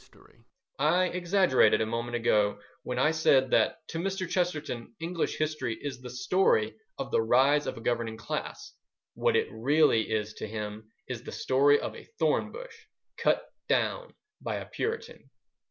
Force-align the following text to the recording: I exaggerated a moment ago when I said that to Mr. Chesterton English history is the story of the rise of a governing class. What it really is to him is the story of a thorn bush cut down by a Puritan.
I 0.79 1.09
exaggerated 1.09 1.79
a 1.79 1.85
moment 1.85 2.15
ago 2.15 2.59
when 2.81 2.97
I 2.97 3.11
said 3.11 3.51
that 3.51 3.87
to 3.89 3.99
Mr. 3.99 4.27
Chesterton 4.27 4.95
English 4.99 5.37
history 5.37 5.77
is 5.79 6.01
the 6.01 6.09
story 6.09 6.73
of 6.97 7.11
the 7.11 7.21
rise 7.21 7.67
of 7.67 7.77
a 7.77 7.81
governing 7.81 8.17
class. 8.17 8.73
What 9.13 9.35
it 9.35 9.47
really 9.51 10.09
is 10.09 10.33
to 10.39 10.47
him 10.47 10.91
is 11.07 11.21
the 11.21 11.31
story 11.31 11.79
of 11.79 11.95
a 11.95 12.05
thorn 12.17 12.51
bush 12.51 12.73
cut 13.17 13.45
down 13.69 14.15
by 14.41 14.55
a 14.55 14.65
Puritan. 14.65 15.29